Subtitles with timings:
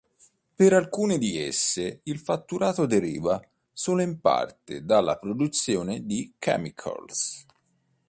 [0.55, 3.39] Per alcune di esse il fatturato deriva
[3.71, 7.45] solo in parte dalla produzione di "chemicals".